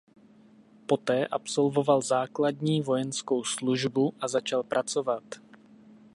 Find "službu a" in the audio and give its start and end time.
3.43-4.27